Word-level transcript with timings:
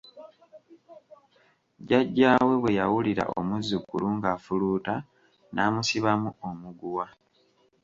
Jajja 1.87 2.31
we 2.47 2.55
bwe 2.61 2.71
yawulira 2.79 3.23
omuzzukulu 3.39 4.05
ng’afuluuta 4.17 4.95
n’amusibamu 5.53 6.29
omuguwa, 6.49 7.05